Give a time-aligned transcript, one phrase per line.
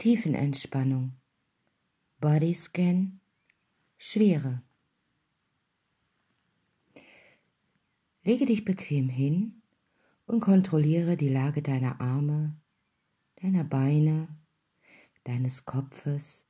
[0.00, 1.12] Tiefenentspannung,
[2.20, 3.20] Bodyscan,
[3.98, 4.62] Schwere.
[8.22, 9.60] Lege dich bequem hin
[10.24, 12.56] und kontrolliere die Lage deiner Arme,
[13.42, 14.28] deiner Beine,
[15.24, 16.46] deines Kopfes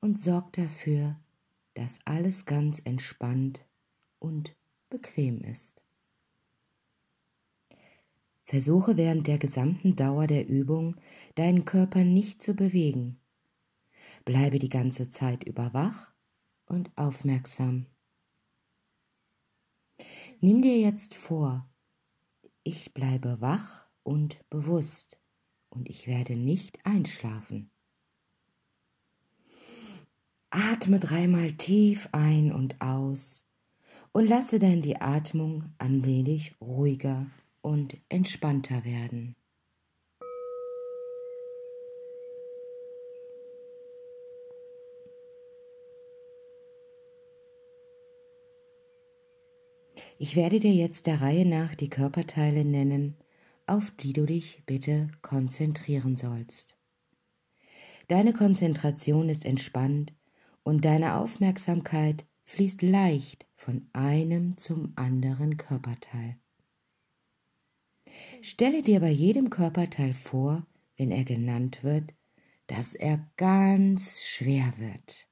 [0.00, 1.20] und sorg dafür,
[1.74, 3.64] dass alles ganz entspannt
[4.18, 4.56] und
[4.88, 5.84] bequem ist.
[8.50, 10.96] Versuche während der gesamten Dauer der Übung
[11.36, 13.20] deinen Körper nicht zu bewegen.
[14.24, 16.12] Bleibe die ganze Zeit über wach
[16.66, 17.86] und aufmerksam.
[20.40, 21.70] Nimm dir jetzt vor,
[22.64, 25.20] ich bleibe wach und bewusst
[25.68, 27.70] und ich werde nicht einschlafen.
[30.50, 33.46] Atme dreimal tief ein und aus
[34.10, 37.30] und lasse dann die Atmung allmählich ruhiger
[37.62, 39.36] und entspannter werden.
[50.22, 53.16] Ich werde dir jetzt der Reihe nach die Körperteile nennen,
[53.66, 56.76] auf die du dich bitte konzentrieren sollst.
[58.08, 60.12] Deine Konzentration ist entspannt
[60.62, 66.36] und deine Aufmerksamkeit fließt leicht von einem zum anderen Körperteil.
[68.42, 72.12] Stelle dir bei jedem Körperteil vor, wenn er genannt wird,
[72.66, 75.26] dass er ganz schwer wird.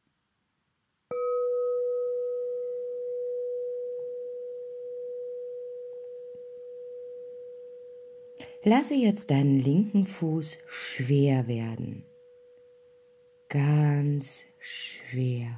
[8.65, 12.05] Lasse jetzt deinen linken Fuß schwer werden.
[13.49, 15.57] Ganz schwer.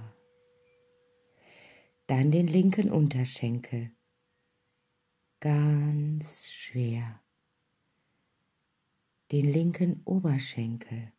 [2.07, 3.91] Dann den linken Unterschenkel.
[5.41, 7.19] Ganz schwer.
[9.33, 11.13] Den linken Oberschenkel.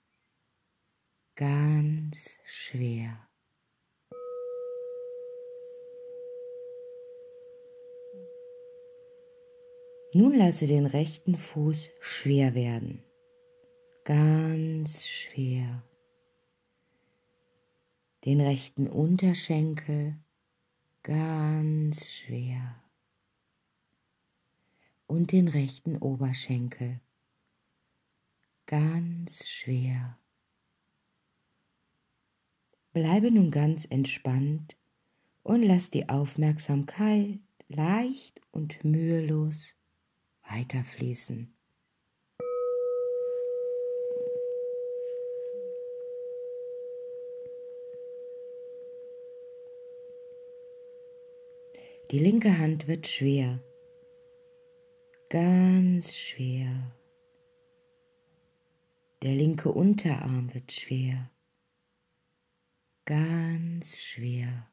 [1.33, 3.28] Ganz schwer.
[10.13, 13.03] Nun lasse den rechten Fuß schwer werden.
[14.03, 15.81] Ganz schwer.
[18.25, 20.16] Den rechten Unterschenkel
[21.01, 22.81] ganz schwer.
[25.11, 27.01] Und den rechten Oberschenkel
[28.66, 30.17] ganz schwer.
[32.94, 34.77] Bleibe nun ganz entspannt
[35.44, 39.75] und lass die Aufmerksamkeit leicht und mühelos
[40.47, 41.53] weiterfließen.
[52.11, 53.61] Die linke Hand wird schwer,
[55.31, 56.94] ganz schwer.
[59.22, 61.31] Der linke Unterarm wird schwer,
[63.06, 64.69] ganz schwer.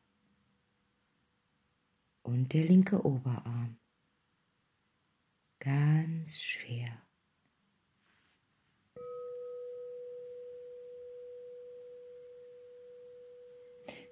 [2.23, 3.79] Und der linke Oberarm
[5.61, 6.91] ganz schwer.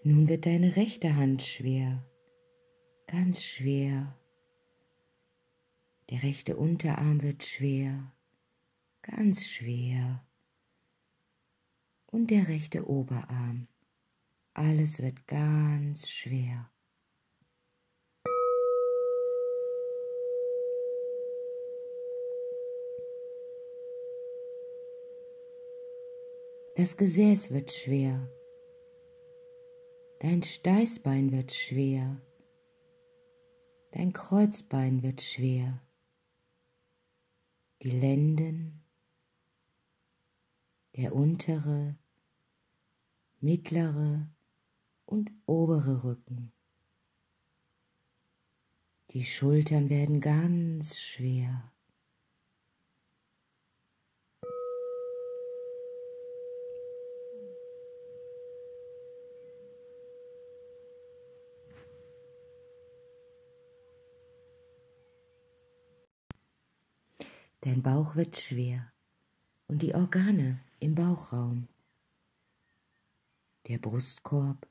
[0.05, 2.05] Nun wird deine rechte Hand schwer,
[3.09, 4.17] ganz schwer.
[6.11, 8.13] Der rechte Unterarm wird schwer,
[9.03, 10.25] ganz schwer.
[12.07, 13.67] Und der rechte Oberarm,
[14.55, 16.71] alles wird ganz schwer.
[26.77, 28.31] Das Gesäß wird schwer.
[30.21, 32.21] Dein Steißbein wird schwer.
[33.91, 35.83] Dein Kreuzbein wird schwer.
[37.83, 38.83] Die Lenden,
[40.97, 41.99] der untere,
[43.41, 44.31] mittlere
[45.05, 46.53] und obere Rücken.
[49.11, 51.73] Die Schultern werden ganz schwer.
[67.67, 68.93] Dein Bauch wird schwer
[69.67, 71.67] und die Organe im Bauchraum,
[73.67, 74.69] der Brustkorb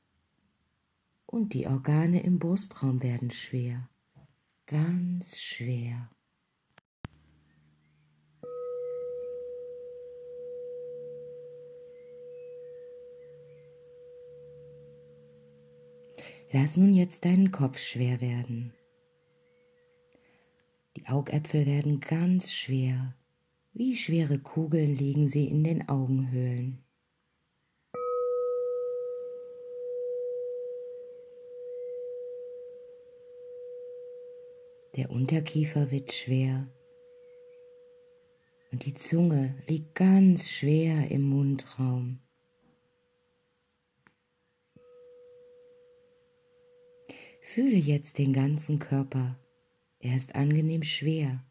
[1.26, 3.90] und die Organe im Brustraum werden schwer,
[4.64, 6.08] ganz schwer.
[16.50, 18.72] Lass nun jetzt deinen Kopf schwer werden.
[21.06, 23.14] Die Augäpfel werden ganz schwer,
[23.72, 26.82] Wie schwere Kugeln liegen sie in den Augenhöhlen.
[34.96, 36.66] Der Unterkiefer wird schwer
[38.72, 42.18] und die Zunge liegt ganz schwer im Mundraum.
[47.42, 49.38] Fühle jetzt den ganzen Körper.
[50.06, 51.44] Er ist angenehm schwer.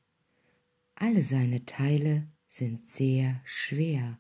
[0.96, 4.18] Alle seine Teile sind sehr schwer.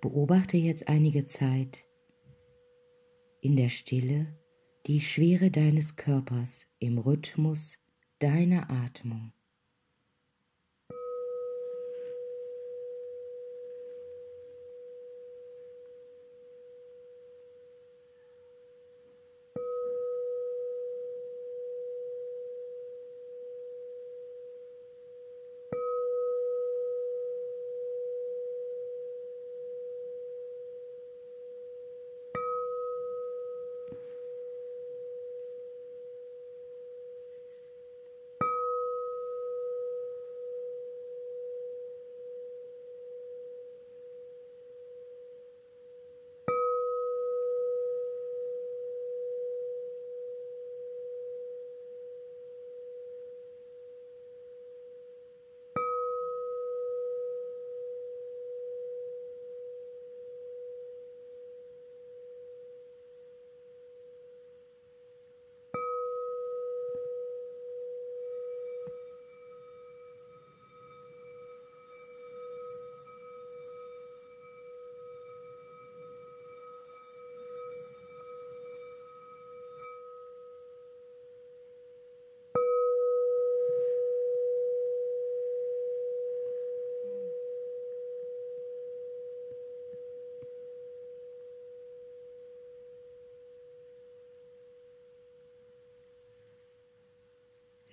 [0.00, 1.84] Beobachte jetzt einige Zeit
[3.42, 4.34] in der Stille
[4.86, 7.78] die Schwere deines Körpers im Rhythmus
[8.18, 9.34] deiner Atmung.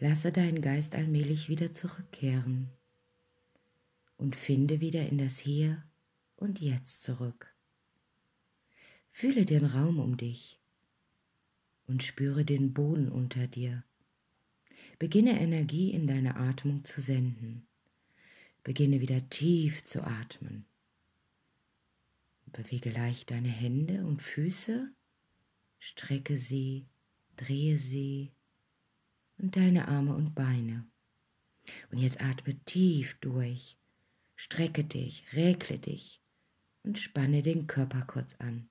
[0.01, 2.69] Lasse deinen Geist allmählich wieder zurückkehren
[4.15, 5.83] und finde wieder in das Hier
[6.37, 7.53] und Jetzt zurück.
[9.11, 10.57] Fühle den Raum um dich
[11.85, 13.83] und spüre den Boden unter dir.
[14.99, 17.67] Beginne Energie in deine Atmung zu senden.
[18.63, 20.65] Beginne wieder tief zu atmen.
[22.45, 24.93] Bewege leicht deine Hände und Füße,
[25.77, 26.87] strecke sie,
[27.35, 28.31] drehe sie
[29.39, 30.85] und deine Arme und Beine.
[31.91, 33.77] Und jetzt atme tief durch,
[34.35, 36.21] strecke dich, regle dich
[36.83, 38.69] und spanne den Körper kurz an.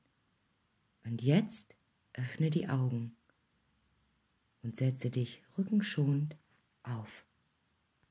[1.05, 1.77] Und jetzt
[2.13, 3.17] öffne die Augen
[4.63, 6.37] und setze dich rückenschonend
[6.83, 7.25] auf.